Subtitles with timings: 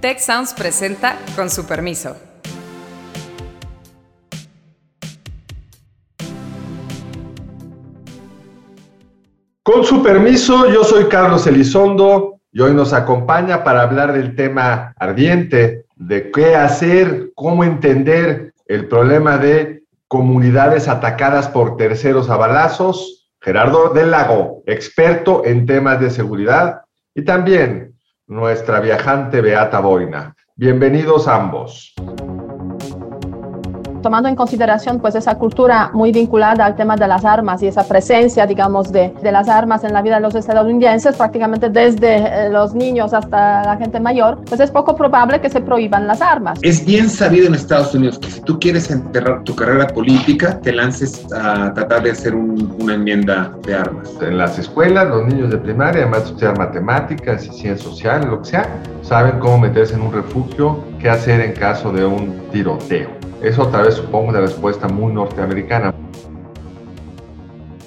[0.00, 2.16] Tech Sounds presenta con su permiso.
[9.64, 14.94] Con su permiso, yo soy Carlos Elizondo y hoy nos acompaña para hablar del tema
[15.00, 23.28] ardiente de qué hacer, cómo entender el problema de comunidades atacadas por terceros a.
[23.40, 26.82] Gerardo del Lago, experto en temas de seguridad,
[27.16, 27.97] y también
[28.28, 30.34] nuestra viajante Beata Boina.
[30.54, 31.94] Bienvenidos ambos
[34.02, 37.86] tomando en consideración pues esa cultura muy vinculada al tema de las armas y esa
[37.86, 42.50] presencia, digamos, de, de las armas en la vida de los estadounidenses, prácticamente desde eh,
[42.50, 46.58] los niños hasta la gente mayor, pues es poco probable que se prohíban las armas.
[46.62, 50.72] Es bien sabido en Estados Unidos que si tú quieres enterrar tu carrera política, te
[50.72, 54.10] lances a tratar de hacer una enmienda de armas.
[54.20, 58.42] En las escuelas, los niños de primaria, además de estudiar matemáticas y ciencias sociales, lo
[58.42, 58.68] que sea,
[59.02, 63.08] saben cómo meterse en un refugio, qué hacer en caso de un tiroteo.
[63.42, 65.94] Es otra vez, supongo, una respuesta muy norteamericana.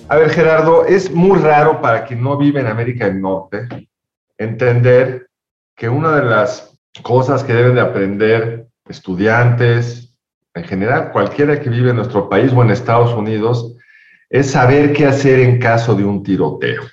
[0.07, 3.67] A ver, Gerardo, es muy raro para quien no vive en América del Norte
[4.37, 5.27] entender
[5.75, 10.15] que una de las cosas que deben de aprender estudiantes,
[10.53, 13.75] en general cualquiera que vive en nuestro país o en Estados Unidos,
[14.29, 16.83] es saber qué hacer en caso de un tiroteo.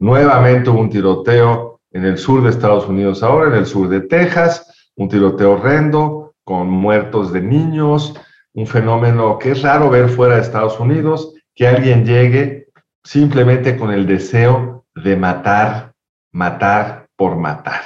[0.00, 4.00] Nuevamente hubo un tiroteo en el sur de Estados Unidos, ahora en el sur de
[4.00, 8.12] Texas, un tiroteo horrendo, con muertos de niños,
[8.54, 12.66] un fenómeno que es raro ver fuera de Estados Unidos, que alguien llegue
[13.04, 15.92] simplemente con el deseo de matar,
[16.32, 17.82] matar por matar.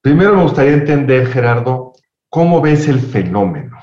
[0.00, 1.92] Primero me gustaría entender, Gerardo,
[2.28, 3.78] cómo ves el fenómeno.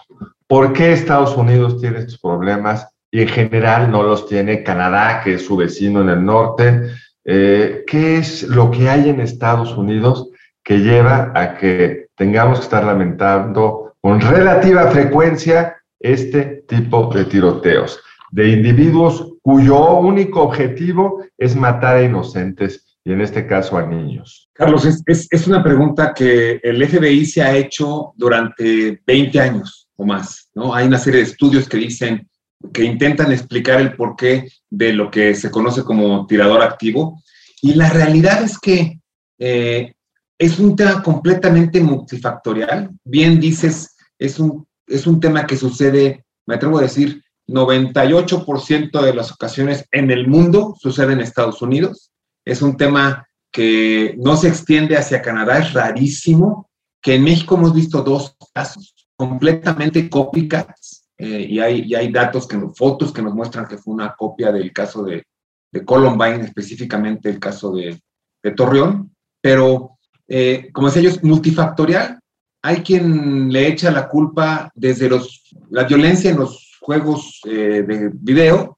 [0.45, 5.35] ¿Por qué Estados Unidos tiene estos problemas y en general no los tiene Canadá, que
[5.35, 6.81] es su vecino en el norte?
[7.23, 10.27] Eh, ¿Qué es lo que hay en Estados Unidos
[10.65, 17.99] que lleva a que tengamos que estar lamentando con relativa frecuencia este tipo de tiroteos
[18.31, 24.49] de individuos cuyo único objetivo es matar a inocentes y en este caso a niños.
[24.53, 30.05] Carlos, es, es, una pregunta que el FBI se ha hecho durante 20 años o
[30.05, 30.73] más, ¿no?
[30.73, 32.29] Hay una serie de estudios que dicen,
[32.71, 37.21] que intentan explicar el porqué de lo que se conoce como tirador activo
[37.61, 38.99] y la realidad es que
[39.39, 39.93] eh,
[40.41, 42.89] es un tema completamente multifactorial.
[43.03, 49.13] Bien dices, es un, es un tema que sucede, me atrevo a decir, 98% de
[49.13, 52.11] las ocasiones en el mundo sucede en Estados Unidos.
[52.43, 56.71] Es un tema que no se extiende hacia Canadá, es rarísimo,
[57.03, 62.47] que en México hemos visto dos casos completamente cópicas eh, y, hay, y hay datos,
[62.47, 65.23] que, fotos que nos muestran que fue una copia del caso de,
[65.71, 68.01] de Columbine, específicamente el caso de,
[68.41, 69.99] de Torreón, pero
[70.33, 72.17] eh, como decía yo, es multifactorial.
[72.63, 78.11] Hay quien le echa la culpa desde los, la violencia en los juegos eh, de
[78.13, 78.77] video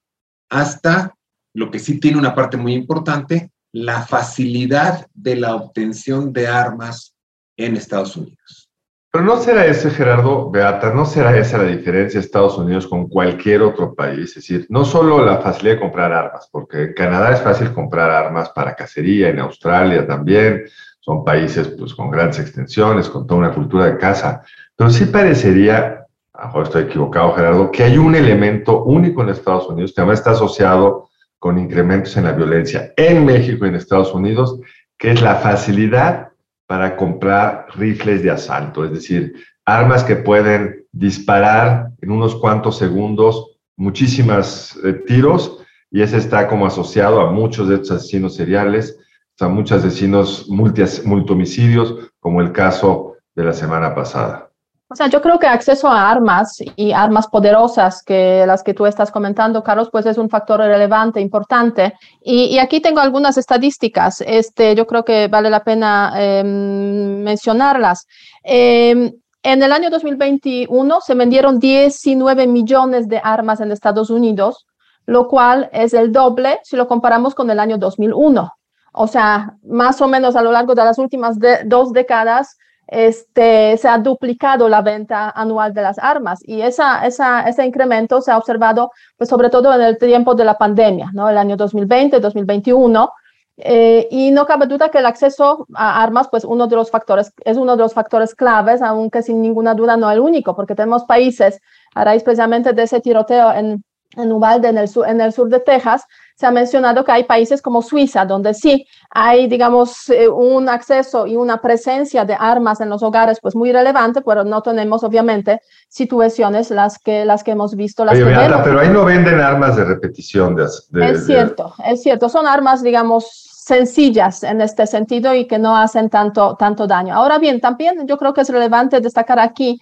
[0.50, 1.14] hasta
[1.54, 7.14] lo que sí tiene una parte muy importante, la facilidad de la obtención de armas
[7.56, 8.72] en Estados Unidos.
[9.12, 13.08] Pero no será ese, Gerardo Beata, no será esa la diferencia de Estados Unidos con
[13.08, 14.30] cualquier otro país.
[14.30, 18.10] Es decir, no solo la facilidad de comprar armas, porque en Canadá es fácil comprar
[18.10, 20.64] armas para cacería, en Australia también,
[21.04, 24.42] son países pues, con grandes extensiones, con toda una cultura de caza,
[24.78, 29.68] pero sí parecería, a mejor estoy equivocado Gerardo, que hay un elemento único en Estados
[29.68, 31.10] Unidos que además está asociado
[31.40, 34.58] con incrementos en la violencia en México y en Estados Unidos,
[34.98, 36.30] que es la facilidad
[36.68, 39.34] para comprar rifles de asalto, es decir,
[39.66, 45.60] armas que pueden disparar en unos cuantos segundos muchísimas eh, tiros
[45.92, 48.98] y ese está como asociado a muchos de estos asesinos seriales
[49.42, 54.50] o muchos asesinos multi-homicidios, como el caso de la semana pasada.
[54.90, 58.86] O sea, yo creo que acceso a armas y armas poderosas, que las que tú
[58.86, 61.96] estás comentando, Carlos, pues es un factor relevante, importante.
[62.22, 64.22] Y, aquí tengo algunas estadísticas.
[64.22, 68.06] Este, yo creo que vale la pena em, mencionarlas.
[68.44, 69.12] Em,
[69.42, 74.68] en el año 2021 se vendieron 19 millones de armas en Estados Unidos,
[75.08, 78.52] lo cual es el doble si lo comparamos con el año 2001.
[78.94, 82.58] O sea, más o menos a lo largo de las últimas dos décadas,
[82.88, 88.38] este, se ha duplicado la venta anual de las armas y ese incremento se ha
[88.38, 91.30] observado pues, sobre todo en el tiempo de la pandemia, ¿no?
[91.30, 93.10] el año 2020, 2021.
[93.58, 97.32] Eh, y no cabe duda que el acceso a armas pues uno de los factores,
[97.46, 101.04] es uno de los factores claves, aunque sin ninguna duda no el único, porque tenemos
[101.04, 101.62] países
[101.94, 103.84] a raíz precisamente de ese tiroteo en,
[104.16, 106.06] Uvalde, en el sur de Texas,
[106.36, 111.28] se ha mencionado que hay países como Suiza, donde sí hay, digamos, eh, un acceso
[111.28, 115.62] y una presencia de armas en los hogares, pues muy relevante, pero no tenemos obviamente
[115.88, 118.04] situaciones las que, las que hemos visto.
[118.04, 118.18] Las
[118.64, 120.56] pero ahí no venden armas de repetición.
[120.56, 122.30] De, es cierto, es cierto.
[122.30, 127.14] Son armas, digamos, sencillas en este sentido y que no hacen tanto, tanto daño.
[127.14, 129.80] Ahora bien, también yo creo que es relevante destacar aquí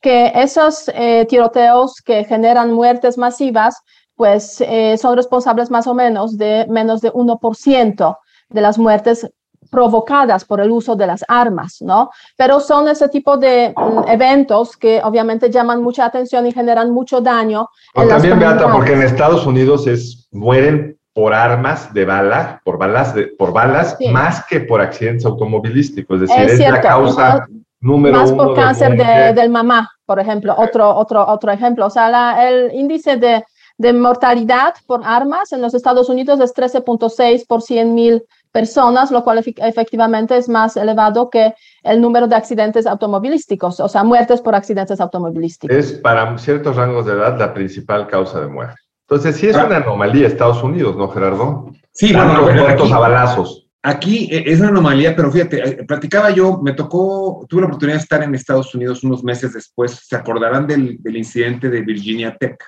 [0.00, 3.82] que esos eh, tiroteos que generan muertes masivas,
[4.20, 8.18] pues eh, son responsables más o menos de menos de 1%
[8.50, 9.26] de las muertes
[9.70, 12.10] provocadas por el uso de las armas, ¿no?
[12.36, 17.22] Pero son ese tipo de mm, eventos que obviamente llaman mucha atención y generan mucho
[17.22, 17.70] daño.
[17.94, 23.28] también, Beata, porque en Estados Unidos es, mueren por armas de bala, por balas, de,
[23.28, 26.20] por balas, más que por accidentes automovilísticos.
[26.20, 27.46] Es decir, es, la causa
[27.80, 31.86] número más por cáncer de, del mamá, por ejemplo, otro, otro, otro ejemplo.
[31.86, 33.42] O sea, el índice de,
[33.80, 38.22] de, mortalidad por armas en los Estados Unidos es 13.6 por 100 mil
[38.52, 44.04] personas, lo cual efectivamente es más elevado que el número de accidentes automovilísticos, o sea,
[44.04, 45.76] muertes por accidentes automovilísticos.
[45.76, 48.76] Es para ciertos rangos de edad la principal causa de muerte.
[49.08, 51.72] Entonces, sí es una anomalía Estados Unidos, ¿no, Gerardo?
[51.92, 53.66] Sí, bueno, muertos a balazos.
[53.82, 57.96] Aquí e, es una anomalía, pero fíjate, eh, platicaba yo, me tocó, tuve la oportunidad
[57.96, 62.36] de estar en Estados Unidos unos meses después, se acordarán del, del incidente de Virginia
[62.38, 62.62] Tech,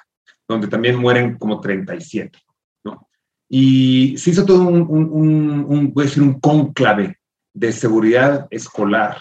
[0.48, 2.38] donde también mueren como 37,
[2.84, 3.08] ¿no?
[3.48, 7.18] Y se hizo todo un, un, voy a decir, un cónclave
[7.54, 9.18] de seguridad escolar.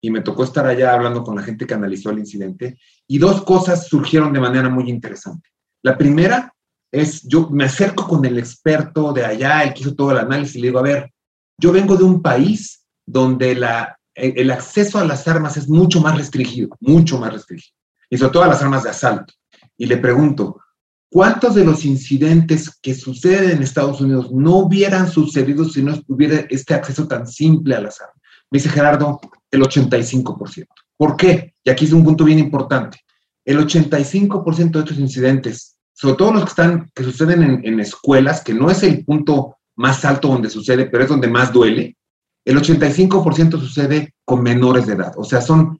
[0.00, 2.78] Y me tocó estar allá hablando con la gente que analizó el incidente.
[3.06, 5.48] Y dos cosas surgieron de manera muy interesante.
[5.82, 6.52] La primera
[6.92, 10.56] es, yo me acerco con el experto de allá, el que hizo todo el análisis,
[10.56, 11.12] y le digo, a ver,
[11.58, 16.16] yo vengo de un país donde la, el acceso a las armas es mucho más
[16.16, 17.74] restringido, mucho más restringido,
[18.10, 19.34] y sobre todo a las armas de asalto.
[19.78, 20.60] Y le pregunto,
[21.08, 26.44] ¿cuántos de los incidentes que suceden en Estados Unidos no hubieran sucedido si no hubiera
[26.50, 28.16] este acceso tan simple a las armas?
[28.50, 29.20] Me dice Gerardo,
[29.50, 30.66] el 85%.
[30.96, 31.54] ¿Por qué?
[31.62, 32.98] Y aquí es un punto bien importante.
[33.44, 38.42] El 85% de estos incidentes, sobre todo los que, están, que suceden en, en escuelas,
[38.42, 41.96] que no es el punto más alto donde sucede, pero es donde más duele,
[42.44, 45.12] el 85% sucede con menores de edad.
[45.16, 45.78] O sea, son,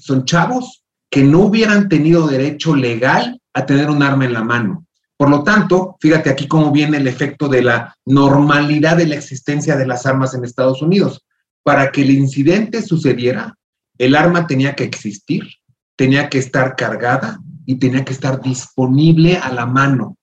[0.00, 0.83] son chavos
[1.14, 4.84] que no hubieran tenido derecho legal a tener un arma en la mano.
[5.16, 9.76] Por lo tanto, fíjate aquí cómo viene el efecto de la normalidad de la existencia
[9.76, 11.24] de las armas en Estados Unidos.
[11.62, 13.54] Para que el incidente sucediera,
[13.96, 15.44] el arma tenía que existir,
[15.94, 20.16] tenía que estar cargada y tenía que estar disponible a la mano,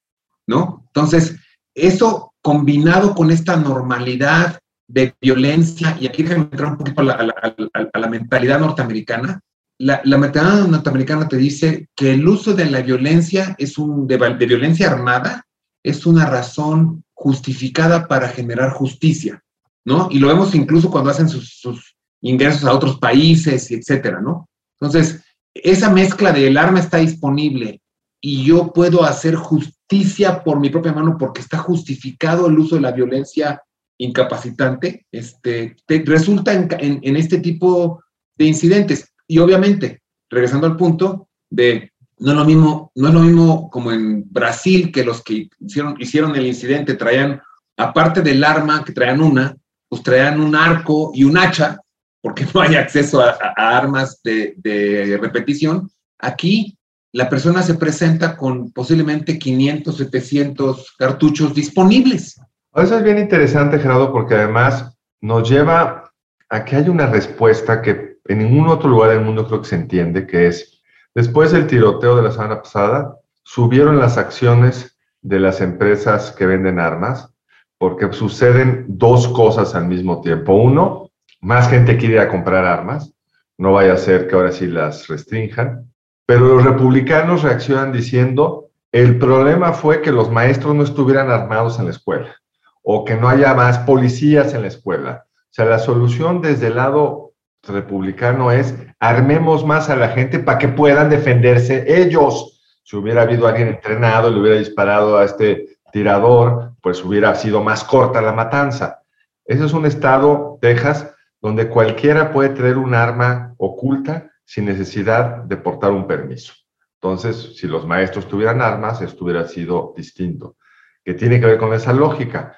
[0.46, 0.84] ¿no?
[0.88, 1.38] Entonces,
[1.74, 4.60] eso combinado con esta normalidad
[4.90, 9.40] de violencia, y aquí déjame entrar un poquito a la, mentalidad norteamericana,
[9.82, 14.90] la, mentalidad norteamericana te dice que el uso de la violencia es un, de, violencia
[14.90, 15.46] armada
[15.84, 19.44] es una razón justificada para generar justicia,
[19.86, 20.08] ¿no?
[20.12, 24.48] Y lo vemos incluso cuando hacen sus, sus ingresos a otros países, etcétera, ¿no?
[24.80, 25.24] Entonces,
[25.54, 27.82] esa mezcla de el arma está disponible
[28.22, 32.82] y yo puedo hacer justicia por mi propia mano porque está justificado el uso de
[32.82, 33.62] la violencia
[33.98, 38.04] incapacitante, este, resulta en, este tipo
[38.36, 39.11] de incidentes.
[39.32, 43.94] Y obviamente, regresando al punto de, no es lo mismo, no es lo mismo como
[43.94, 47.42] en Brasil, que los que hicieron, hicieron el incidente traían,
[47.78, 49.56] aparte del arma, que traían una,
[49.88, 51.80] pues traían un arco y un hacha,
[52.20, 55.90] porque no hay acceso a, armas de, de repetición.
[56.20, 56.78] Aquí
[57.14, 62.38] la persona se presenta con posiblemente 500, 700 cartuchos disponibles.
[62.76, 66.12] Eso es bien interesante, Gerardo, porque además nos lleva
[66.50, 69.76] a que haya una respuesta que en ningún otro lugar del mundo creo que se
[69.76, 70.82] entiende, que es,
[71.16, 76.80] después del tiroteo de la semana pasada, subieron las acciones de las empresas que venden
[76.80, 77.34] armas,
[77.78, 80.54] porque suceden dos cosas al mismo tiempo.
[80.54, 81.10] Uno,
[81.42, 83.14] más gente quiere comprar armas,
[83.58, 85.92] no vaya a ser que ahora sí las restrinjan.
[86.26, 91.86] Pero los republicanos reaccionan diciendo, el problema fue que los maestros no estuvieran armados en
[91.86, 92.36] la escuela
[92.84, 95.26] o que no haya más policías en la escuela.
[95.28, 97.31] O sea, la solución desde el lado
[97.64, 102.62] republicano es armemos más a la gente para que puedan defenderse ellos.
[102.84, 107.64] Si hubiera habido alguien entrenado y le hubiera disparado a este tirador, pues hubiera sido
[107.64, 109.02] más corta la matanza.
[109.46, 115.58] Ese es un estado, Texas, donde cualquiera puede tener un arma oculta sin necesidad de
[115.58, 116.54] portar un permiso.
[117.02, 120.58] Entonces, si los maestros tuvieran armas, esto hubiera sido distinto.
[121.04, 122.56] ¿Qué tiene que ver con esa lógica?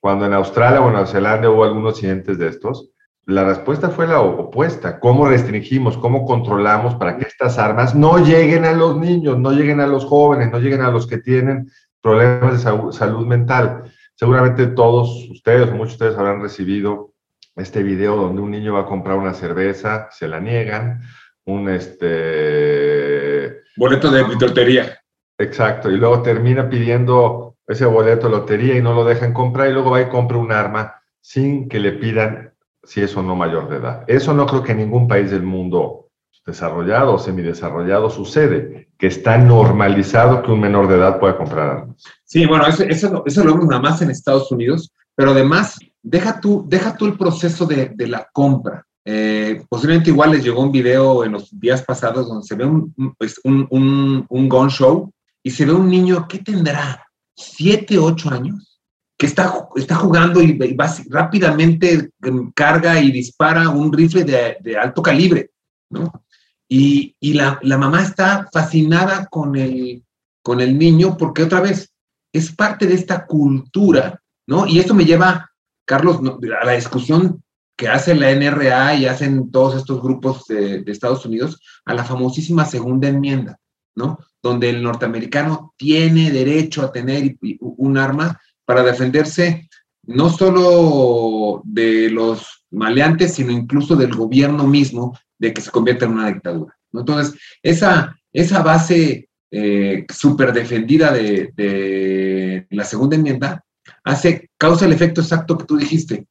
[0.00, 2.90] Cuando en Australia o en Nueva Zelanda hubo algunos incidentes de estos,
[3.26, 5.00] la respuesta fue la opuesta.
[5.00, 9.80] ¿Cómo restringimos, cómo controlamos para que estas armas no lleguen a los niños, no lleguen
[9.80, 11.70] a los jóvenes, no lleguen a los que tienen
[12.02, 13.84] problemas de salud mental.
[14.14, 17.14] Seguramente todos ustedes muchos de ustedes habrán recibido
[17.56, 21.00] este video donde un niño va a comprar una cerveza, se la niegan,
[21.46, 23.62] un este...
[23.76, 24.98] Boleto de lotería.
[25.38, 29.72] Exacto, y luego termina pidiendo ese boleto de lotería y no lo dejan comprar y
[29.72, 32.53] luego va y compra un arma sin que le pidan
[32.86, 34.04] si es o no mayor de edad.
[34.06, 36.04] Eso no creo que en ningún país del mundo
[36.46, 42.02] desarrollado o semidesarrollado sucede, que está normalizado que un menor de edad pueda comprar armas.
[42.24, 46.40] Sí, bueno, eso, eso, eso lo vemos nada más en Estados Unidos, pero además, deja
[46.40, 48.84] tú, deja tú el proceso de, de la compra.
[49.06, 52.94] Eh, posiblemente igual les llegó un video en los días pasados donde se ve un,
[53.18, 55.10] pues, un, un, un gun show
[55.42, 58.73] y se ve un niño que tendrá siete, ocho años,
[59.24, 62.10] está, está jugando y, va rápidamente
[62.54, 65.50] carga y dispara un rifle de, alto calibre,
[65.90, 66.24] ¿no?
[66.68, 70.02] Y, y la, la, mamá está fascinada con el,
[70.42, 71.92] con el niño porque otra vez
[72.32, 74.66] es parte de esta cultura, ¿no?
[74.66, 75.50] Y esto me lleva,
[75.84, 76.20] Carlos,
[76.60, 77.42] a la discusión
[77.76, 82.04] que hace la NRA y hacen todos estos grupos de, de Estados Unidos a la
[82.04, 83.58] famosísima segunda enmienda,
[83.94, 84.18] ¿no?
[84.42, 89.68] Donde el norteamericano tiene derecho a tener un arma para defenderse
[90.06, 96.12] no solo de los maleantes, sino incluso del gobierno mismo de que se convierta en
[96.12, 96.76] una dictadura.
[96.92, 103.64] Entonces, esa, esa base eh, súper defendida de, la segunda enmienda
[104.02, 106.26] hace, causa el efecto exacto que tú dijiste.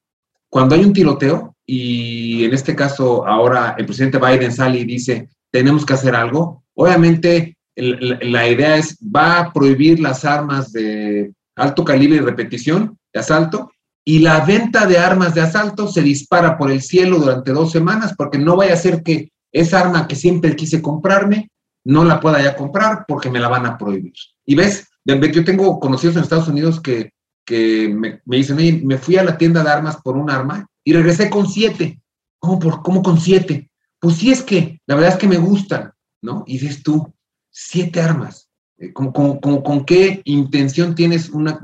[0.48, 5.28] Cuando hay un tiroteo, y en este caso ahora el presidente Biden sale y dice,
[5.50, 11.84] tenemos que hacer algo, obviamente la idea es, va a prohibir las armas de alto
[11.84, 13.70] calibre y repetición de asalto,
[14.04, 18.14] y la venta de armas de asalto se dispara por el cielo durante dos semanas
[18.16, 21.50] porque no vaya a ser que esa arma que siempre quise comprarme
[21.84, 24.12] no la pueda ya comprar porque me la van a prohibir.
[24.44, 27.12] Y ves, yo tengo conocidos en Estados Unidos que,
[27.46, 30.66] que me, me dicen, oye, me fui a la tienda de armas por un arma
[30.82, 32.00] y regresé con siete.
[32.38, 33.70] ¿Cómo, por, cómo con siete?
[33.98, 36.44] Pues sí es que, la verdad es que me gustan, ¿no?
[36.46, 37.14] Y dices tú,
[37.50, 38.43] siete armas.
[38.78, 41.60] Eh, ¿Con, qué intención tienes una,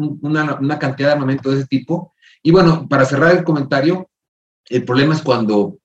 [0.79, 2.15] cantidad de armamento de ese tipo?
[2.43, 4.09] Y bueno, para cerrar el comentario,
[4.69, 5.79] el problema es cuando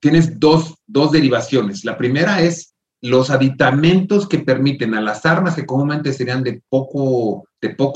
[0.00, 1.84] tienes dos, derivaciones.
[1.84, 7.44] La primera es los aditamentos que permiten a las armas que comúnmente serían de poco,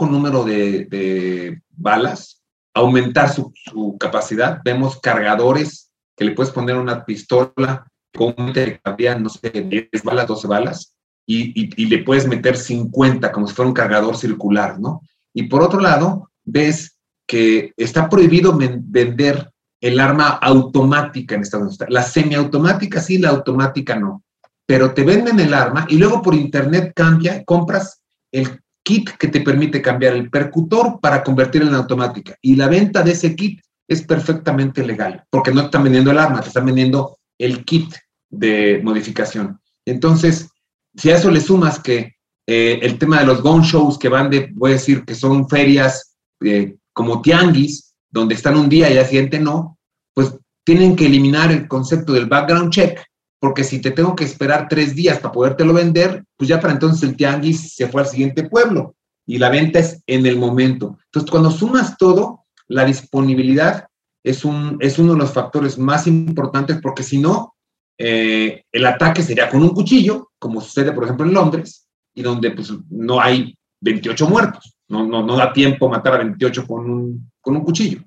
[0.00, 2.42] número de, balas,
[2.74, 3.52] aumentar su,
[3.98, 4.60] capacidad.
[4.64, 10.46] Vemos cargadores que le puedes poner una pistola, comúnmente cabrían, no sé, 10 balas, 12
[10.46, 10.94] balas,
[11.30, 15.02] y, le puedes meter 50 como si fuera un cargador circular, ¿no?
[15.34, 21.86] Y por otro lado, ves que está prohibido vender el arma automática en Estados Unidos.
[21.90, 24.24] La semiautomática sí, la automática no.
[24.66, 28.00] Pero te venden el arma y luego por internet cambia, compras
[28.32, 32.36] el kit que te permite cambiar el percutor para convertirlo en automática.
[32.40, 36.18] Y la venta de ese kit es perfectamente legal, porque no te están vendiendo el
[36.18, 37.94] arma, te están vendiendo el kit
[38.30, 39.60] de modificación.
[39.84, 40.50] Entonces,
[40.98, 44.30] si a eso le sumas que eh, el tema de los gun shows que van
[44.30, 48.98] de, voy a decir que son ferias eh, como tianguis, donde están un día y
[48.98, 49.78] al siguiente no,
[50.12, 53.00] pues tienen que eliminar el concepto del background check,
[53.38, 57.08] porque si te tengo que esperar tres días para podértelo vender, pues ya para entonces
[57.08, 60.98] el tianguis se fue al siguiente pueblo y la venta es en el momento.
[61.04, 63.86] Entonces, cuando sumas todo, la disponibilidad
[64.24, 67.54] es, un, es uno de los factores más importantes, porque si no,
[67.98, 72.52] eh, el ataque sería con un cuchillo, como sucede, por ejemplo, en Londres, y donde
[72.52, 74.74] pues no hay 28 muertos.
[74.88, 78.00] No, no, no da tiempo matar a 28 con un, cuchillo.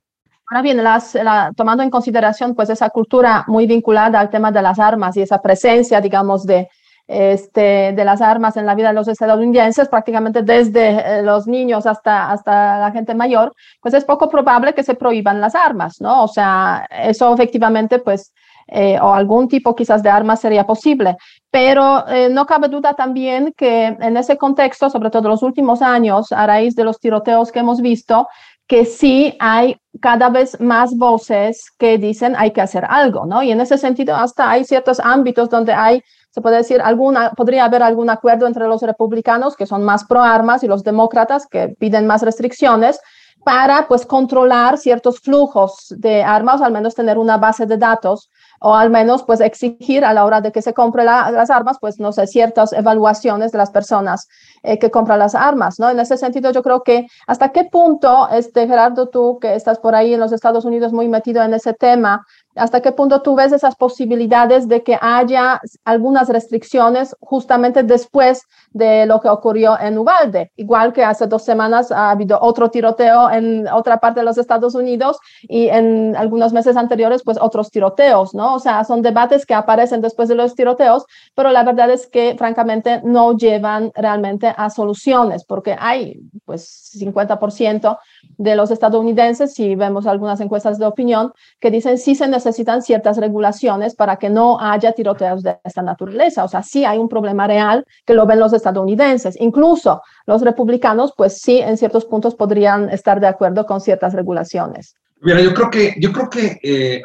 [0.47, 4.61] Ahora bien, las, la, tomando en consideración pues esa cultura muy vinculada al tema de
[4.61, 6.67] las armas y esa presencia, digamos, de,
[7.11, 12.31] este, las armas en la vida de los estadounidenses, prácticamente desde eh, los niños hasta,
[12.31, 16.23] hasta la gente mayor, pues es poco probable que se prohíban las armas, ¿no?
[16.23, 18.33] O sea, eso efectivamente, pues,
[18.73, 21.17] eh, o algún tipo quizás de armas sería posible.
[21.51, 25.81] Pero eh, no cabe duda también que en ese contexto, sobre todo en los últimos
[25.81, 28.29] años, a raíz de los tiroteos que hemos visto,
[28.67, 33.43] que sí hay cada vez más voces que dicen hay que hacer algo, ¿no?
[33.43, 37.65] Y en ese sentido hasta hay ciertos ámbitos donde hay, se puede decir, alguna, podría
[37.65, 41.75] haber algún acuerdo entre los republicanos que son más pro armas y los demócratas que
[41.77, 43.01] piden más restricciones
[43.43, 48.29] para pues controlar ciertos flujos de armas, al menos tener una base de datos
[48.63, 51.99] o al menos pues exigir a la hora de que se compre las armas, pues
[51.99, 54.27] no sé, ciertas evaluaciones de las personas
[54.61, 55.89] eh, que compran las armas, ¿no?
[55.89, 59.95] En ese sentido yo creo que hasta qué punto, este, Gerardo, tú que estás por
[59.95, 62.23] ahí en los Estados Unidos muy metido en ese tema,
[62.55, 69.05] ¿Hasta qué punto tú ves esas posibilidades de que haya algunas restricciones justamente después de
[69.05, 70.51] lo que ocurrió en Uvalde?
[70.55, 74.75] Igual que hace dos semanas ha habido otro tiroteo en otra parte de los Estados
[74.75, 78.55] Unidos y en algunos meses anteriores, pues otros tiroteos, ¿no?
[78.55, 81.05] O sea, son debates que aparecen después de los tiroteos,
[81.35, 87.97] pero la verdad es que francamente no llevan realmente a soluciones porque hay pues 50%
[88.37, 93.17] de los estadounidenses, si vemos algunas encuestas de opinión, que dicen sí se necesitan ciertas
[93.17, 96.43] regulaciones para que no haya tiroteos de esta naturaleza.
[96.43, 99.39] O sea, sí hay un problema real que lo ven los estadounidenses.
[99.39, 104.95] Incluso los republicanos, pues sí, en ciertos puntos podrían estar de acuerdo con ciertas regulaciones.
[105.21, 107.01] Mira, yo creo que, yo creo que eh,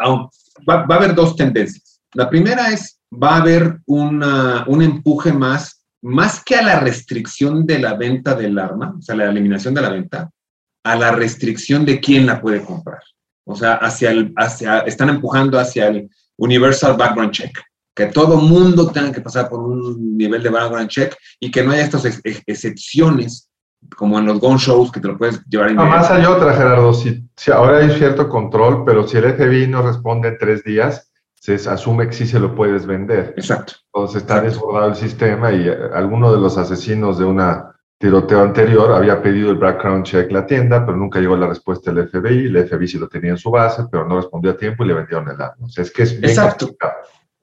[0.69, 2.01] va, va, a haber dos tendencias.
[2.15, 7.67] La primera es, va a haber una, un empuje más, más que a la restricción
[7.67, 10.31] de la venta del arma, o sea, la eliminación de la venta,
[10.83, 13.03] a la restricción de quién la puede comprar.
[13.47, 17.59] O sea, hacia el, hacia, están empujando hacia el Universal Background Check,
[17.95, 21.73] que todo mundo tenga que pasar por un nivel de background check y que no
[21.73, 23.49] haya estas excepciones
[23.97, 26.93] como en los gun shows que te lo puedes llevar en Más hay otra, Gerardo.
[26.93, 31.11] Si, si, ahora hay cierto control, pero si el FBI no responde en tres días,
[31.35, 33.33] se asume que sí se lo puedes vender.
[33.37, 33.75] Exacto.
[33.95, 38.93] Entonces está desbordado el sistema y eh, alguno de los asesinos de una tiroteo anterior
[38.93, 42.47] había pedido el background check la tienda, pero nunca llegó la respuesta del FBI.
[42.47, 44.95] El FBI sí lo tenía en su base, pero no respondió a tiempo y le
[44.95, 45.65] vendieron el arma.
[45.65, 46.77] O sea, es que es bien Exacto.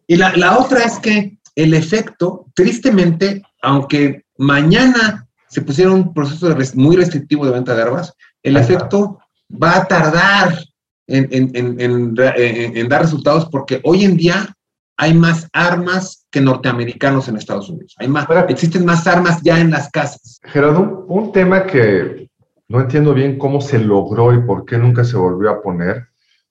[0.06, 6.56] Y la, la, otra es que el efecto, tristemente, aunque mañana se pusiera un proceso
[6.76, 9.20] muy restrictivo de venta de armas, el efecto
[9.52, 10.60] va a tardar
[11.08, 14.56] en, en, en, en, dar resultados porque hoy en día
[14.98, 17.96] hay más armas que norteamericanos en Estados Unidos.
[18.00, 20.42] Hay más, existen más armas ya en las casas.
[20.44, 22.28] Gerardo, un tema que
[22.70, 26.08] no entiendo bien cómo se logró y por qué nunca se volvió a poner.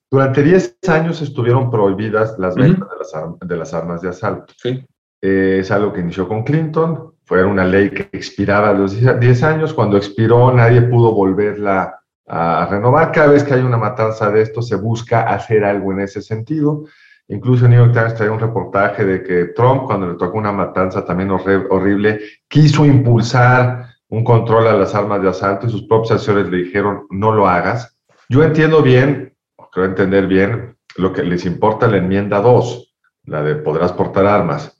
[0.09, 4.53] Durante 10 años estuvieron prohibidas las ventas de, las de, las armas de asalto.
[4.55, 4.85] Sí.
[5.21, 9.43] Eh, es algo que inició con Clinton, fue una ley que expiraba a los 10
[9.43, 9.73] años.
[9.73, 13.11] Cuando expiró, nadie pudo volverla a renovar.
[13.11, 16.85] Cada vez que hay una matanza de esto, se busca hacer algo en ese sentido.
[17.33, 21.03] Incluso New York Times trae un reportaje de que Trump, cuando le tocó una matanza
[21.03, 26.47] también horrible, quiso impulsar un control a las armas de asalto y sus propios asesores
[26.49, 27.97] le dijeron, no lo hagas.
[28.29, 29.33] Yo entiendo bien,
[29.71, 34.79] creo entender bien, lo que les importa la enmienda 2, la de podrás portar armas.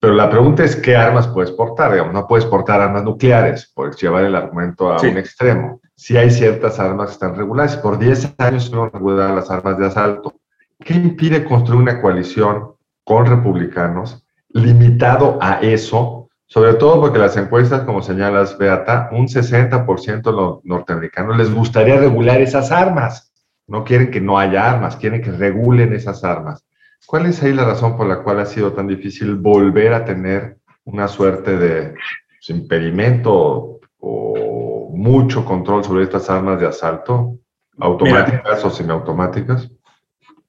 [0.00, 1.92] Pero la pregunta es, ¿qué armas puedes portar?
[1.92, 5.80] Digamos, no puedes portar armas nucleares, por llevar el argumento a un extremo.
[5.94, 9.86] Si hay ciertas armas que están reguladas, por 10 años no reguladas las armas de
[9.86, 10.41] asalto
[10.84, 12.72] ¿Qué impide construir una coalición
[13.04, 16.28] con republicanos limitado a eso?
[16.46, 21.98] Sobre todo porque las encuestas, como señalas, Beata, un 60% de los norteamericanos les gustaría
[21.98, 23.32] regular esas armas.
[23.66, 26.64] No quieren que no haya armas, quieren que regulen esas armas.
[27.06, 30.58] ¿Cuál es ahí la razón por la cual ha sido tan difícil volver a tener
[30.84, 37.38] una suerte de pues, impedimento o mucho control sobre estas armas de asalto,
[37.78, 39.70] automáticas o semiautomáticas?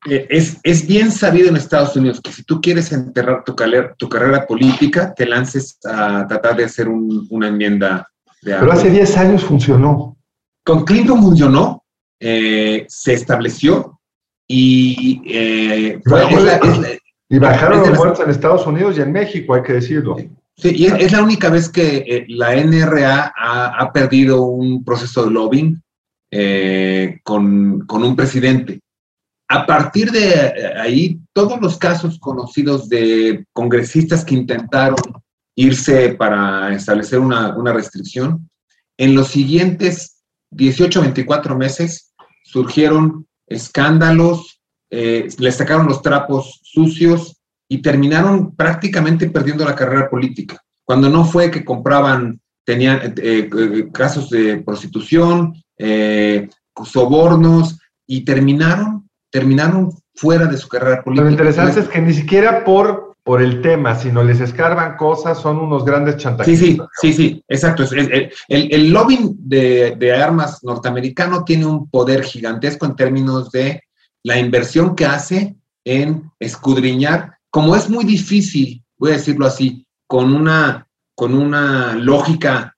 [0.10, 3.56] Eh, es, es, bien sabido en Estados Unidos que si tú quieres enterrar tu,
[3.98, 8.08] tu carrera política, te lances a tratar de hacer una enmienda
[8.42, 10.18] de Pero hace 10 años funcionó.
[10.66, 11.84] Con Clinton funcionó,
[12.20, 14.00] eh, se estableció
[14.48, 16.02] y eh,
[17.30, 20.18] y bajaron los muertos en Estados Unidos y en México, hay que decirlo.
[20.56, 25.32] Sí, y es, la única vez que la NRA ha, ha, perdido un proceso de
[25.32, 25.82] lobbying
[27.24, 28.83] con, con un presidente
[29.54, 34.98] a partir de eh, ahí, todos los casos conocidos de congresistas que intentaron
[35.56, 38.50] irse para establecer una, restricción,
[38.98, 47.40] en los siguientes 18, 24 meses surgieron escándalos, eh, les sacaron los trapos sucios
[47.70, 50.60] y terminaron prácticamente perdiendo la carrera política.
[50.84, 55.54] Cuando no fue que compraban, tenían eh, casos de prostitución,
[56.86, 59.03] sobornos y terminaron
[59.34, 61.26] terminaron fuera de su carrera política.
[61.26, 65.58] Lo interesante es que ni siquiera por, por el tema, sino les escarban cosas, son
[65.58, 66.88] unos grandes chantajistas.
[67.02, 67.84] Sí, sí, sí, sí, exacto.
[67.96, 73.82] El, el, el lobbying de, de, armas norteamericano tiene un poder gigantesco en términos de
[74.22, 80.32] la inversión que hace en escudriñar, como es muy difícil, voy a decirlo así, con
[80.32, 82.76] una, con una lógica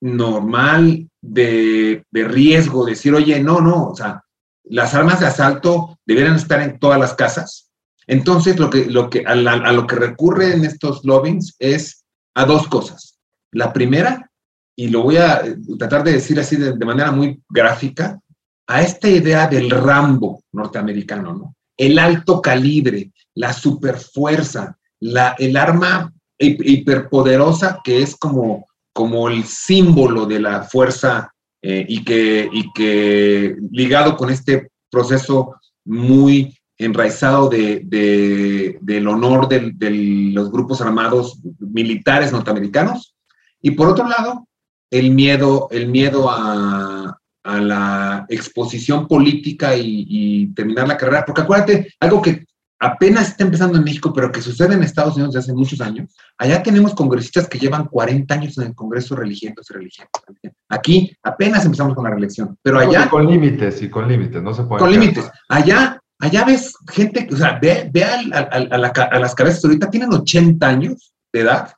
[0.00, 4.22] normal de, de riesgo, decir, oye, no, no, o sea,
[4.68, 7.70] las armas de asalto debieran estar en todas las casas
[8.06, 12.68] Entonces, lo que, lo que, a, lo que recurre en estos lobbyings es a dos
[12.68, 13.18] cosas.
[13.52, 14.30] La primera,
[14.76, 18.20] y lo voy a eh, tratar de decir así de, manera muy gráfica,
[18.68, 21.54] a esta idea del Rambo norteamericano, ¿no?
[21.76, 30.26] El alto calibre, la superfuerza, la, el arma hiperpoderosa que es como, como el símbolo
[30.26, 38.78] de la fuerza eh, y, que, y que ligado con este proceso muy enraizado de,
[38.80, 39.90] del honor de,
[40.32, 43.14] los grupos armados militares norteamericanos.
[43.62, 44.46] Y por otro lado,
[44.90, 51.24] el miedo, el miedo a, a la exposición política y, y, terminar la carrera.
[51.24, 52.44] Porque acuérdate, algo que
[52.78, 56.14] apenas está empezando en México, pero que sucede en Estados Unidos desde hace muchos años.
[56.38, 60.10] Allá tenemos congresistas que llevan 40 años en el Congreso religiéndose, religiendo.
[60.68, 63.08] Aquí apenas empezamos con la reelección, pero allá...
[63.08, 64.80] con límites, y con límites, no se puede...
[64.80, 65.30] Con límites.
[65.48, 70.66] Allá, allá ves gente, o sea, ve, ve a, a las cabezas ahorita, tienen 80
[70.66, 71.72] años de edad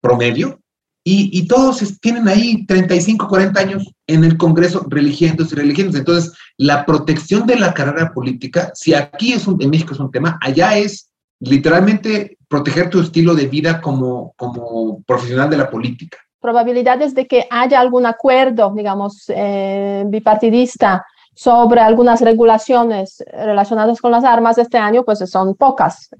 [0.00, 0.60] promedio,
[1.10, 6.00] y, todos tienen ahí 35, 40 años en el Congreso religiéndose y religiéndose.
[6.00, 10.10] Entonces, la protección de la carrera política, si aquí es un, en México es un
[10.10, 16.18] tema, allá es literalmente proteger tu estilo de vida como, como profesional de la política.
[16.40, 24.24] Probabilidades de que haya algún acuerdo, digamos, eh, bipartidista sobre algunas regulaciones relacionadas con las
[24.24, 26.10] armas este año, pues son pocas,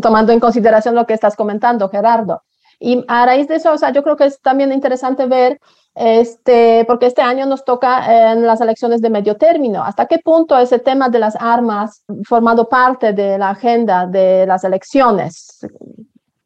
[0.00, 2.42] tomando en consideración lo que estás comentando, Gerardo.
[2.80, 5.58] Y a raíz de eso, o sea, yo creo que es también interesante ver,
[5.94, 10.56] este, porque este año nos toca en las elecciones de medio término, hasta qué punto
[10.56, 15.66] ese tema de las armas formado parte de la agenda de las elecciones.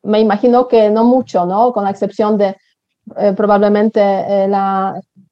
[0.03, 1.73] Me imagino que no mucho, ¿no?
[1.73, 2.57] Con la excepción de
[3.17, 4.51] eh, probablemente eh,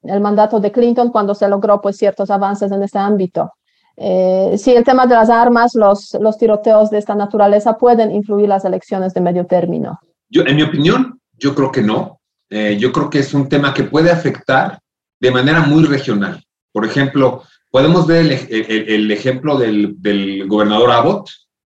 [0.03, 3.53] el mandato de Clinton cuando se logró pues ciertos avances en este ámbito.
[3.97, 8.49] Eh, si el tema de las armas, los, los tiroteos de esta naturaleza pueden influir
[8.49, 9.99] las elecciones de medio término.
[10.31, 12.21] Yo, en mi opinión, yo creo que no.
[12.49, 14.81] Eh, yo creo que es un tema que puede afectar
[15.21, 16.43] de manera muy regional.
[16.73, 21.31] Por ejemplo, podemos ver el, ejemplo del, gobernador Abbott,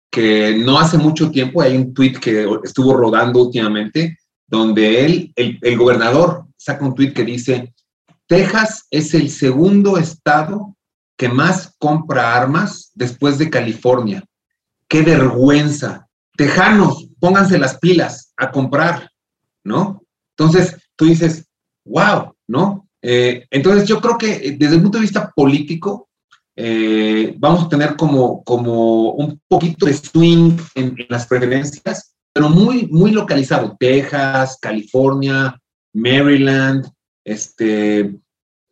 [0.10, 5.58] que no hace mucho tiempo, hay un tuit que estuvo rodando últimamente, donde él, el,
[5.62, 7.74] el gobernador saca un tuit que dice,
[8.28, 10.76] Texas es el segundo estado
[11.18, 14.24] que más compra armas después de California.
[14.88, 16.08] ¡Qué vergüenza!
[16.36, 19.10] Tejanos, pónganse las pilas a comprar,
[19.64, 20.02] ¿no?
[20.36, 21.46] Entonces, tú dices,
[21.86, 22.90] wow, ¿no?
[23.02, 26.10] Eh, entonces, yo creo que eh, desde el punto de vista político,
[26.56, 32.88] eh, vamos a tener como, como un poquito de swing en, las preferencias, pero muy,
[32.88, 33.78] muy localizado.
[33.80, 35.58] Texas, California,
[35.94, 36.88] Maryland,
[37.24, 38.16] este,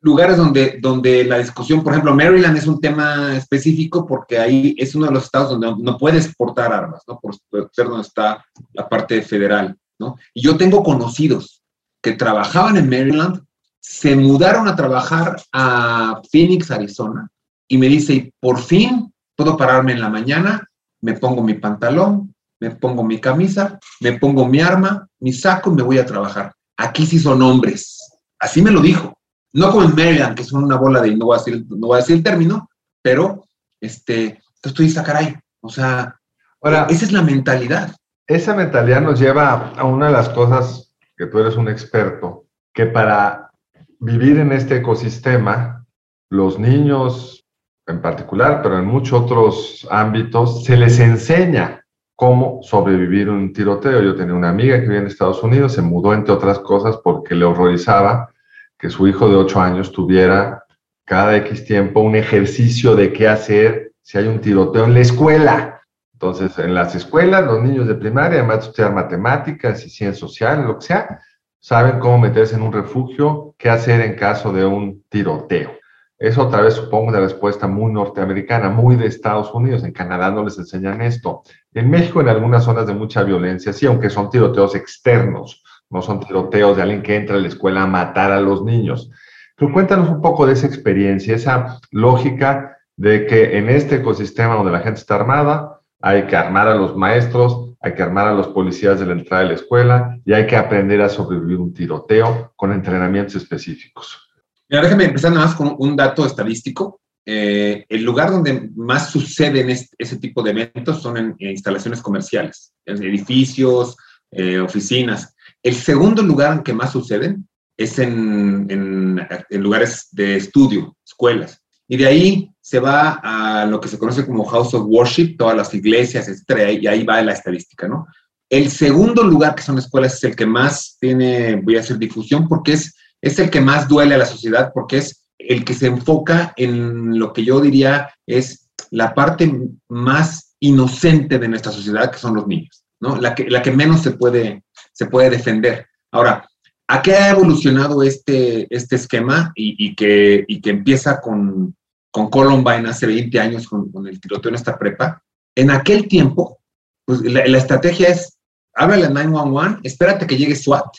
[0.02, 4.96] lugares donde, donde la discusión, por ejemplo, Maryland es un tema específico porque ahí es
[4.96, 7.20] uno de los estados donde no, puedes exportar armas, ¿no?
[7.20, 7.36] Por
[7.72, 10.16] ser donde está la parte federal, ¿no?
[10.34, 11.62] Y yo tengo conocidos
[12.02, 13.44] que trabajaban en Maryland,
[13.82, 17.30] se mudaron a trabajar a Phoenix, Arizona,
[17.68, 20.68] y me dice, por fin puedo pararme en la mañana,
[21.02, 25.76] me pongo mi pantalón, me pongo mi camisa, me pongo mi arma, mi saco y
[25.76, 26.54] me voy a trabajar.
[26.78, 27.98] Aquí sí son hombres.
[28.38, 29.19] Así me lo dijo
[29.54, 31.96] no como en Maryland, que son una bola de, no voy a decir, no voy
[31.96, 32.70] a decir el término,
[33.02, 33.46] pero,
[33.82, 36.20] este, entonces tú dices, ah, caray, o sea,
[36.62, 37.96] Ahora, esa es la mentalidad.
[38.28, 42.86] Esa mentalidad nos lleva a una de las cosas que tú eres un experto, que
[42.86, 43.52] para
[44.00, 45.86] vivir en este ecosistema,
[46.30, 47.46] los niños
[47.88, 51.86] en particular, pero en muchos otros ámbitos, se les enseña
[52.16, 54.02] cómo sobrevivir un tiroteo.
[54.02, 57.36] Yo tenía una amiga que vivía en Estados Unidos, se mudó entre otras cosas porque
[57.36, 58.32] le horrorizaba
[58.80, 60.64] que su hijo de 8 años tuviera
[61.06, 65.82] cada X tiempo un ejercicio de qué hacer si hay un tiroteo en la escuela.
[66.14, 70.66] Entonces, en las escuelas, los niños de primaria, además de estudiar matemáticas y ciencias sociales,
[70.66, 71.20] lo que sea,
[71.60, 75.72] saben cómo meterse en un refugio, qué hacer en caso de un tiroteo.
[76.18, 79.84] Eso otra vez supongo una respuesta muy norteamericana, muy de Estados Unidos.
[79.84, 81.44] En Canadá no les enseñan esto.
[81.74, 86.20] En México, en algunas zonas de mucha violencia, sí, aunque son tiroteos externos, no son
[86.20, 89.10] tiroteos de alguien que entra a la escuela a matar a los niños.
[89.56, 94.72] Pero cuéntanos un poco de esa experiencia, esa lógica de que en este ecosistema donde
[94.72, 98.48] la gente está armada, hay que armar a los maestros, hay que armar a los
[98.48, 102.54] policías de la entrada de la escuela y hay que aprender a sobrevivir un tiroteo
[102.56, 104.30] con entrenamientos específicos.
[104.70, 107.02] Mira, déjame empezar nada más con un dato estadístico.
[107.26, 113.02] Eh, el lugar donde más suceden ese tipo de eventos son en, instalaciones comerciales, en
[113.04, 113.98] edificios,
[114.32, 115.36] eh, oficinas.
[115.64, 121.62] El segundo lugar en que más suceden es en, lugares de estudio, escuelas.
[121.88, 125.56] Y de ahí se va a lo que se conoce como House of Worship, todas
[125.56, 128.06] las iglesias, etcétera, y ahí va la estadística, ¿no?
[128.50, 132.48] El segundo lugar, que son escuelas, es el que más tiene, voy a hacer difusión,
[132.48, 135.88] porque es, es el que más duele a la sociedad, porque es el que se
[135.88, 139.52] enfoca en lo que yo diría es la parte
[139.88, 143.16] más inocente de nuestra sociedad, que son los niños, ¿no?
[143.16, 144.64] La que, la que menos se puede,
[145.00, 145.88] se puede defender.
[146.12, 146.46] Ahora,
[146.90, 151.74] ¿a qué ha evolucionado este, este esquema y, que, y que empieza con,
[152.12, 155.24] con Columbine hace 20 años, con, el tiroteo en esta prepa?
[155.56, 156.60] En aquel tiempo,
[157.06, 158.38] pues la, estrategia es
[158.76, 160.94] háblale al 911, espérate que llegue SWAT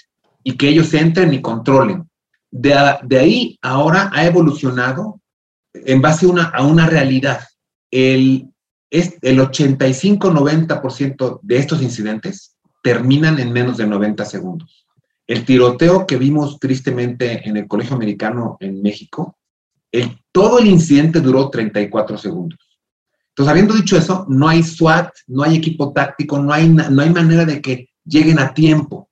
[0.44, 2.08] y que ellos entren y controlen.
[2.50, 2.72] De,
[3.18, 5.20] ahí ahora ha evolucionado
[5.74, 7.46] en base a una, realidad.
[7.90, 8.48] El,
[8.90, 14.86] el 85-90% de estos incidentes terminan en menos de 90 segundos.
[15.26, 19.36] El tiroteo que vimos tristemente en el Colegio Americano en México,
[20.32, 22.58] todo el incidente duró 34 segundos.
[23.30, 27.10] Entonces, habiendo dicho eso, no hay SWAT, no hay equipo táctico, no hay, no hay
[27.10, 29.08] manera de que lleguen a tiempo.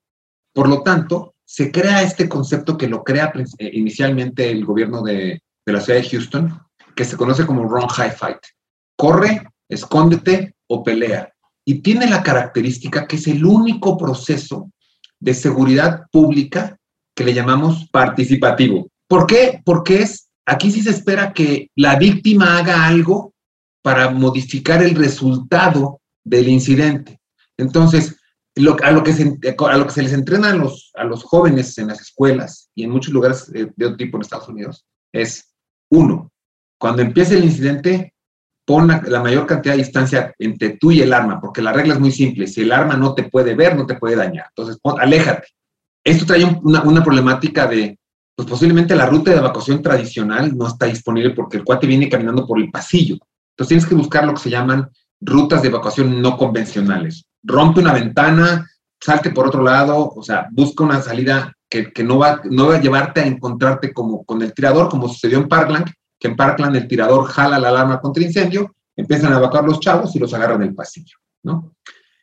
[0.52, 5.40] Por lo tanto, se crea este concepto que lo crea eh, inicialmente el gobierno de,
[5.64, 6.60] de la ciudad de Houston,
[6.94, 8.38] que se conoce como Run High Fight.
[8.96, 11.32] Corre, escóndete o pelea.
[11.68, 14.72] Y tiene la característica que es el único proceso
[15.20, 16.78] de seguridad pública
[17.14, 18.88] que le llamamos participativo.
[19.06, 19.60] ¿Por qué?
[19.66, 23.34] Porque es, aquí sí se espera que la víctima haga algo
[23.82, 27.20] para modificar el resultado del incidente.
[27.58, 28.16] Entonces,
[28.82, 31.76] a, lo que se, a lo que se les entrena a los, a los jóvenes
[31.76, 35.52] en las escuelas y en muchos lugares de, otro tipo en Estados Unidos es,
[35.90, 36.32] uno,
[36.78, 38.14] cuando empiece el incidente,
[38.68, 42.00] pon la, mayor cantidad de distancia entre tú y el arma, porque la regla es
[42.00, 44.44] muy simple, si el arma no te puede ver, no te puede dañar.
[44.50, 45.48] Entonces, aléjate.
[46.04, 47.98] Esto trae una, problemática de,
[48.36, 52.46] pues posiblemente la ruta de evacuación tradicional no está disponible porque el cuate viene caminando
[52.46, 53.14] por el pasillo.
[53.52, 57.24] Entonces tienes que buscar lo que se llaman rutas de evacuación no convencionales.
[57.42, 58.68] Rompe una ventana,
[59.00, 62.80] salte por otro lado, o sea, busca una salida que, no, va, no va a
[62.82, 65.86] llevarte a encontrarte como con el tirador, como sucedió en Parkland,
[66.18, 70.14] que en Parkland el tirador jala la alarma contra incendio, empiezan a evacuar los chavos
[70.16, 71.74] y los agarran del pasillo, ¿no?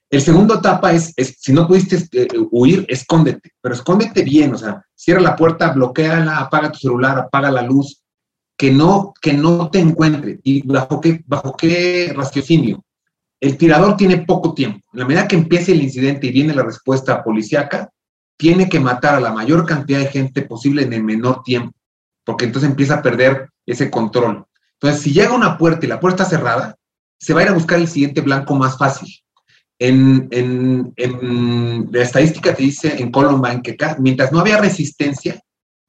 [0.09, 4.57] El segundo etapa es, es si no pudiste eh, huir, escóndete, pero escóndete bien, o
[4.57, 8.03] sea, cierra la puerta, bloqueala, apaga tu celular, apaga la luz,
[8.57, 10.39] que no, que no te encuentre.
[10.43, 12.83] ¿Y bajo qué, bajo qué raciocinio?
[13.39, 14.87] El tirador tiene poco tiempo.
[14.93, 17.89] En la medida que empiece el incidente y viene la respuesta policíaca,
[18.37, 21.77] tiene que matar a la mayor cantidad de gente posible en el menor tiempo,
[22.25, 24.45] porque entonces empieza a perder ese control.
[24.73, 26.75] Entonces, si llega una puerta y la puerta está cerrada,
[27.17, 29.09] se va a ir a buscar el siguiente blanco más fácil.
[29.79, 35.41] En, en, en la estadística te dice en Columbine que mientras no había resistencia,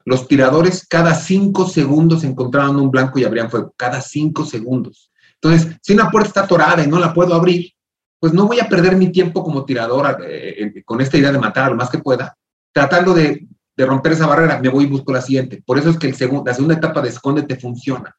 [0.05, 5.11] los tiradores cada cinco segundos encontraban un blanco y abrían fuego, cada cinco segundos.
[5.41, 7.73] Entonces, si una puerta está atorada y no la puedo abrir,
[8.19, 11.39] pues no voy a perder mi tiempo como tirador eh, eh, con esta idea de
[11.39, 12.37] matar a lo más que pueda,
[12.73, 13.47] tratando de,
[13.85, 15.63] romper esa barrera, me voy y busco la siguiente.
[15.65, 18.17] Por eso es que el la segunda etapa de escóndete funciona.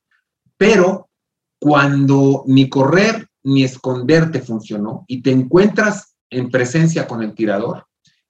[0.58, 1.10] Pero
[1.60, 7.86] cuando ni correr ni esconderte funcionó y te encuentras en presencia con el tirador,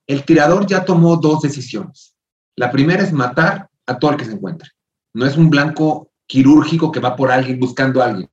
[0.05, 2.15] el tirador ya tomó dos decisiones.
[2.55, 4.69] La primera es matar a todo el que se encuentre.
[5.13, 8.29] No es un blanco quirúrgico que va por alguien buscando a alguien.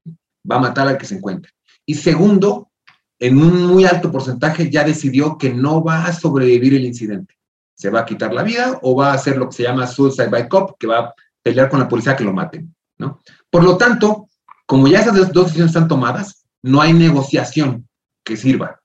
[0.48, 1.52] Va a matar al que se encuentre.
[1.87, 2.70] Y segundo,
[3.18, 7.35] en un muy alto porcentaje ya decidió que no va a sobrevivir el incidente.
[7.74, 10.28] Se va a quitar la vida o va a hacer lo que se llama suicide
[10.28, 12.74] by cop, que va a pelear con la policía que lo maten.
[12.98, 13.20] ¿no?
[13.50, 14.28] Por lo tanto,
[14.66, 17.88] como ya esas dos decisiones están tomadas, no hay negociación
[18.24, 18.80] que sirva.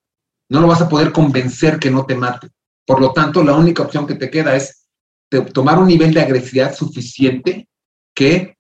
[0.50, 2.50] No lo vas a poder convencer que no te mate.
[2.86, 4.88] Por lo tanto, la única opción que te queda es
[5.54, 7.70] tomar un nivel de agresividad suficiente
[8.16, 8.58] que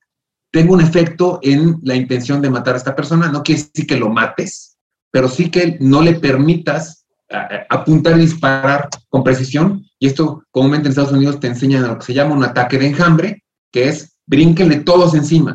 [0.51, 3.29] tenga un efecto en la intención de matar a esta persona.
[3.29, 4.77] No quiere decir que lo mates,
[5.11, 6.98] pero sí que no le permitas
[7.69, 9.85] apuntar y disparar con precisión.
[9.99, 12.87] Y esto comúnmente en Estados Unidos te enseñan lo que se llama un ataque de
[12.87, 15.53] enjambre, que es brínquenle todos encima.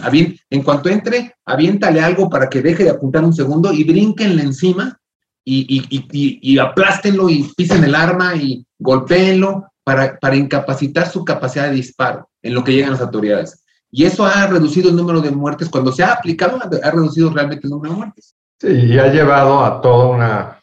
[0.51, 4.99] En cuanto entre, aviéntale algo para que deje de apuntar un segundo y brínquenle encima
[5.45, 11.69] y, y, y, aplástenlo y pisen el arma y golpéenlo para, para incapacitar su capacidad
[11.69, 13.63] de disparo en lo que llegan las autoridades.
[13.91, 15.69] Y eso ha reducido el número de muertes.
[15.69, 18.35] Cuando se ha aplicado, ha reducido realmente el número de muertes.
[18.61, 20.54] Sí, y ha llevado a toda una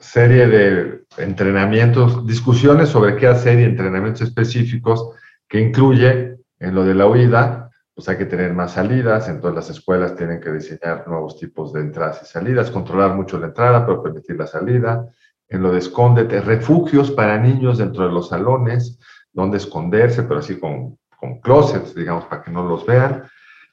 [0.00, 5.10] serie de entrenamientos, discusiones sobre qué hacer y entrenamientos específicos
[5.46, 9.54] que incluye en lo de la huida, pues hay que tener más salidas, en todas
[9.54, 13.84] las escuelas tienen que diseñar nuevos tipos de entradas y salidas, controlar mucho la entrada,
[13.84, 15.06] pero permitir la salida,
[15.48, 18.98] en lo de escóndete, refugios para niños dentro de los salones,
[19.32, 23.24] donde esconderse, pero así con, con closets, digamos, para que no los vean.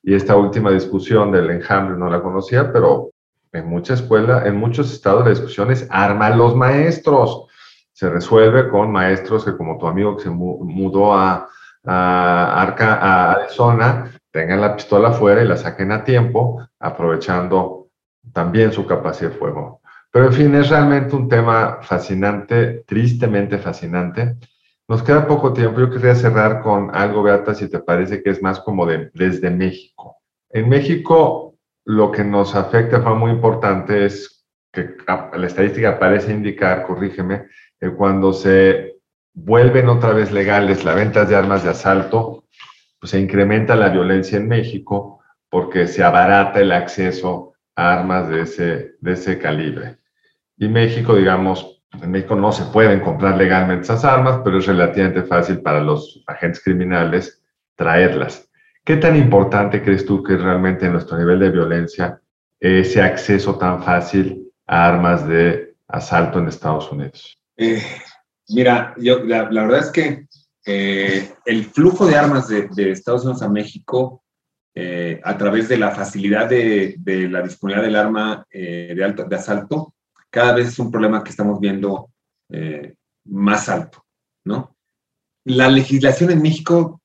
[0.04, 3.07] y esta última discusión del enjambre no la conocía, pero
[3.54, 7.48] en mucha escuela, en muchos estados la discusión es arma a los maestros.
[7.94, 11.48] Se resuelve con maestros que como tu amigo que se mudó a,
[11.84, 17.88] Arca, a Arizona, tengan la pistola afuera y la saquen a tiempo, aprovechando
[18.34, 19.82] también su capacidad de fuego.
[20.12, 24.36] Pero en fin, es realmente un tema fascinante, tristemente fascinante.
[24.88, 25.80] Nos queda poco tiempo.
[25.80, 29.50] Yo quería cerrar con algo, Beata, si te parece que es más como de, desde
[29.50, 30.18] México.
[30.50, 31.47] En México,
[31.88, 37.46] lo que nos afecta fue muy importante es que la estadística parece indicar, corrígeme,
[37.80, 38.98] que cuando se
[39.34, 42.44] vuelven otra vez legales las ventas de armas de asalto,
[43.00, 48.42] pues se incrementa la violencia en México porque se abarata el acceso a armas de
[48.42, 50.00] ese, de ese calibre.
[50.58, 55.24] Y México, digamos, en México no se pueden comprar legalmente esas armas, pero es relativamente
[55.24, 57.42] fácil para los agentes criminales
[57.76, 58.47] traerlas.
[58.88, 62.22] ¿Qué tan importante crees tú que realmente en nuestro nivel de violencia
[62.58, 67.38] ese acceso tan fácil a armas de asalto en Estados Unidos?
[67.58, 67.84] Eh,
[68.48, 70.28] mira, yo, la, verdad es que
[70.66, 74.24] eh, el flujo de armas de, Estados Unidos a México,
[74.74, 76.96] eh, a través de la facilidad de,
[77.30, 79.96] la disponibilidad del arma de, alto, de asalto,
[80.30, 82.10] cada vez es un problema que estamos viendo
[83.26, 84.06] más alto,
[84.46, 84.78] ¿no?
[85.44, 87.02] La legislación en México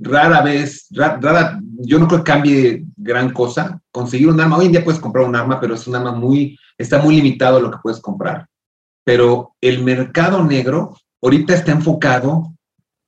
[0.00, 3.80] rara vez, rara, yo no creo que cambie gran cosa.
[3.90, 6.58] Conseguir un arma, hoy en día puedes comprar un arma, pero es un arma muy,
[6.78, 8.46] está muy limitado lo que puedes comprar.
[9.04, 12.54] Pero el mercado negro ahorita está enfocado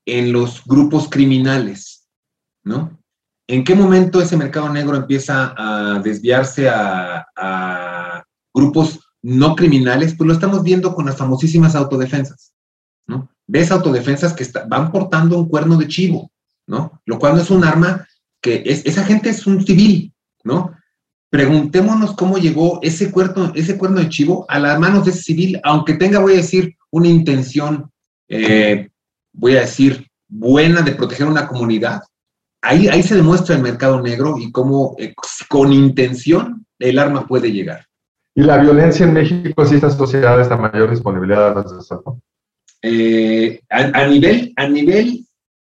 [0.06, 2.08] en los grupos criminales,
[2.64, 2.98] ¿no?
[3.48, 10.14] ¿En qué momento ese mercado negro empieza a desviarse a, grupos no criminales?
[10.16, 12.54] Pues lo estamos viendo con las famosísimas autodefensas,
[13.06, 13.28] ¿no?
[13.46, 16.30] Ves autodefensas que van portando un cuerno de chivo,
[16.66, 17.00] ¿no?
[17.04, 18.06] Lo cual no es un arma
[18.40, 20.12] que es, esa gente es un civil,
[20.44, 20.72] ¿no?
[21.30, 25.60] Preguntémonos cómo llegó ese cuerno, ese cuerno de chivo a las manos de ese civil,
[25.64, 27.90] aunque tenga, voy a decir, una intención,
[28.28, 28.88] eh,
[29.32, 32.02] voy a decir, buena de proteger una comunidad.
[32.62, 35.14] Ahí, ahí se demuestra el mercado negro y cómo eh,
[35.48, 37.86] con intención el arma puede llegar.
[38.34, 41.78] ¿Y la violencia en México sí está asociada a esta mayor disponibilidad de armas de
[41.78, 42.20] asalto?
[42.82, 45.25] Eh, a, nivel, a nivel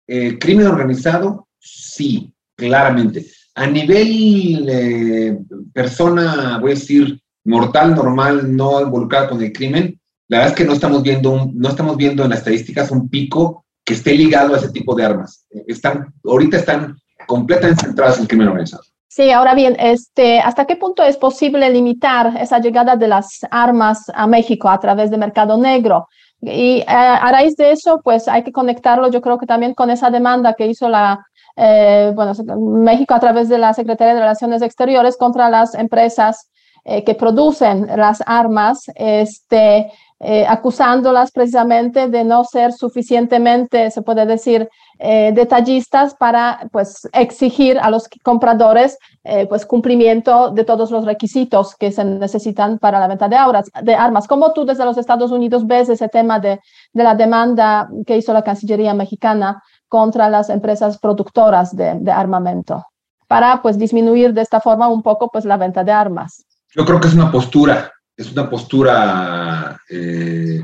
[0.08, 3.26] eh, crimen organizado, sí, claramente.
[3.56, 5.38] A nivel eh,
[5.74, 10.66] persona, voy a decir, mortal, normal, no involucrada con el crimen, la verdad es que
[10.66, 14.58] no estamos viendo, no estamos viendo en las estadísticas un pico que esté ligado a
[14.58, 15.46] ese tipo de armas.
[15.68, 18.84] Están, ahorita están completamente centradas en el crimen organizado.
[19.08, 24.12] Sí, ahora bien, este, ¿hasta qué punto es posible limitar esa llegada de las armas
[24.14, 26.10] a México a través del mercado negro?
[26.46, 29.90] Y eh, a raíz de eso, pues hay que conectarlo, yo creo que también con
[29.90, 34.62] esa demanda que hizo la, eh, bueno, México a través de la Secretaría de Relaciones
[34.62, 36.52] Exteriores contra las empresas
[36.84, 44.26] eh, que producen las armas, este, eh, acusándolas precisamente de no ser suficientemente, se puede
[44.26, 51.04] decir, eh, detallistas para pues, exigir a los compradores eh, pues, cumplimiento de todos los
[51.04, 54.26] requisitos que se necesitan para la venta de, auras, de armas.
[54.26, 56.62] ¿Cómo tú desde los Estados Unidos ves ese tema de,
[56.94, 62.86] de la demanda que hizo la Cancillería mexicana contra las empresas productoras de, de armamento
[63.28, 66.46] para pues, disminuir de esta forma un poco pues, la venta de armas?
[66.74, 70.64] Yo creo que es una postura es una postura eh,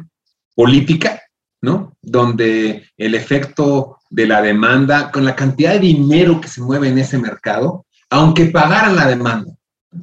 [0.55, 1.21] política,
[1.61, 1.95] ¿no?
[2.01, 6.97] Donde el efecto de la demanda, con la cantidad de dinero que se mueve en
[6.97, 9.51] ese mercado, aunque pagaran la demanda,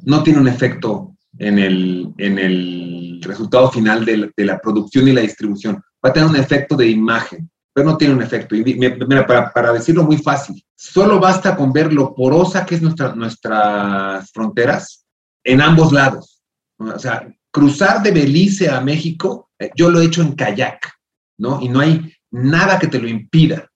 [0.03, 5.21] no tiene un efecto en el, en el resultado final de la, producción y la
[5.21, 5.81] distribución.
[6.03, 8.55] Va a tener un efecto de imagen, pero no tiene un efecto.
[8.55, 12.81] Y mira, para, para decirlo muy fácil, solo basta con ver lo porosa que es
[12.81, 15.05] nuestra, nuestras fronteras
[15.43, 16.41] en ambos lados.
[16.77, 20.91] O sea, cruzar de Belice a México, eh, yo lo he hecho en kayak,
[21.37, 21.59] ¿no?
[21.61, 23.69] Y no hay nada que te lo impida,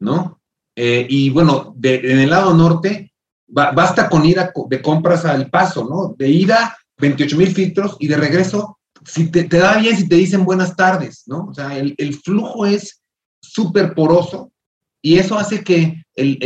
[0.00, 0.40] ¿no?
[0.76, 3.12] Eh, y bueno, en el lado norte,
[3.46, 4.38] basta con ir
[4.68, 6.14] de compras al paso, ¿no?
[6.16, 10.44] De ida, 28 mil filtros y de regreso, si te, da bien, si te dicen
[10.44, 11.46] buenas tardes, ¿no?
[11.46, 13.02] O sea, el, flujo es
[13.40, 14.52] súper poroso
[15.02, 16.38] y eso hace que el,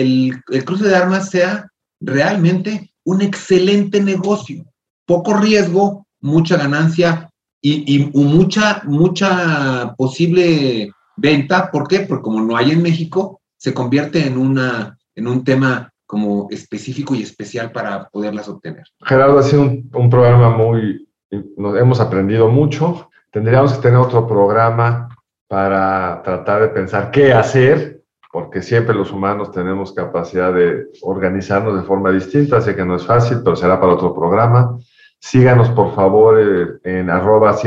[0.48, 1.68] el cruce de armas sea
[2.00, 4.64] realmente un excelente negocio.
[5.06, 11.70] Poco riesgo, mucha ganancia y, mucha, mucha posible venta.
[11.70, 12.00] ¿Por qué?
[12.00, 17.14] Porque como no hay en México, se convierte en, una, en un tema como específico
[17.14, 18.84] y especial para poderlas obtener.
[19.02, 21.08] Gerardo, ha sido un, programa muy,
[21.56, 23.10] nos hemos aprendido mucho.
[23.30, 25.08] Tendríamos que tener otro programa
[25.48, 28.02] para tratar de pensar qué hacer
[28.32, 33.06] porque siempre los humanos tenemos capacidad de organizarnos de forma distinta, sé que no es
[33.06, 34.76] fácil, pero será para otro programa.
[35.24, 37.58] Síganos, por favor, eh, en arroba.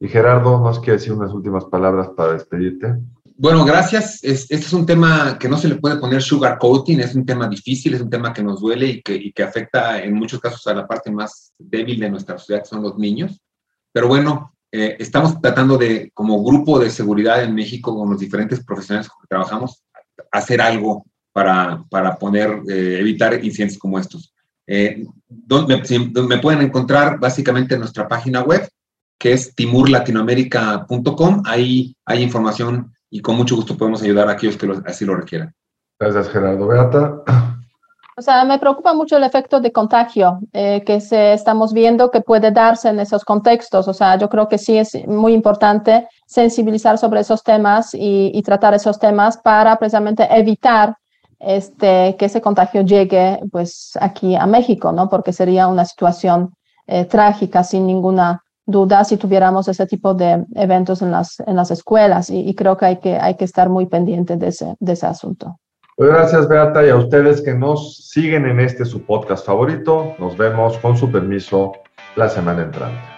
[0.00, 2.96] Y Gerardo, ¿nos quiere decir unas últimas palabras para despedirte?
[3.36, 4.24] Bueno, gracias.
[4.24, 7.48] este es un tema que no se le puede poner sugar coating, es un tema
[7.48, 10.88] difícil, es un tema que nos duele y que, afecta en muchos casos a la
[10.88, 13.40] parte más débil de nuestra sociedad, que son los niños.
[13.92, 18.64] Pero bueno, eh, estamos tratando de, como grupo de seguridad en México, con los diferentes
[18.64, 19.84] profesionales que trabajamos,
[20.32, 24.34] hacer algo para, para poder eh, evitar incidentes como estos.
[24.70, 28.68] Eh, donde, donde me pueden encontrar básicamente en nuestra página web,
[29.18, 31.42] que es timurlatinoamerica.com.
[31.46, 35.16] Ahí hay información y con mucho gusto podemos ayudar a aquellos que lo, así lo
[35.16, 35.54] requieran.
[35.98, 36.66] Gracias, Gerardo.
[36.66, 37.22] Beata.
[38.18, 42.20] O sea, me preocupa mucho el efecto de contagio eh, que se, estamos viendo que
[42.20, 43.88] puede darse en esos contextos.
[43.88, 48.42] O sea, yo creo que sí es muy importante sensibilizar sobre esos temas y, y
[48.42, 50.96] tratar esos temas para precisamente evitar
[51.38, 55.08] este, que ese contagio llegue pues aquí a México, ¿no?
[55.08, 56.54] Porque sería una situación
[56.86, 61.70] eh, trágica sin ninguna duda si tuviéramos ese tipo de eventos en las, en las
[61.70, 64.92] escuelas y, y creo que hay, que hay que estar muy pendiente de ese, de
[64.92, 65.58] ese asunto.
[65.96, 70.14] Pues gracias, Beata, y a ustedes que nos siguen en este su podcast favorito.
[70.20, 71.72] Nos vemos con su permiso
[72.14, 73.17] la semana entrante.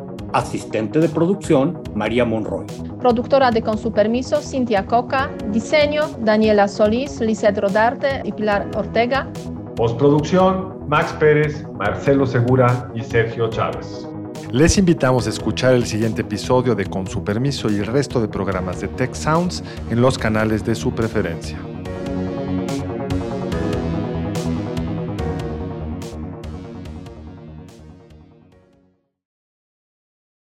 [0.33, 2.65] Asistente de producción, María Monroy.
[2.99, 5.29] Productora de Con su permiso, Cintia Coca.
[5.51, 9.27] Diseño, Daniela Solís, Lizeth Rodarte y Pilar Ortega.
[9.75, 14.07] Postproducción, Max Pérez, Marcelo Segura y Sergio Chávez.
[14.51, 18.27] Les invitamos a escuchar el siguiente episodio de Con su permiso y el resto de
[18.27, 21.57] programas de Tech Sounds en los canales de su preferencia.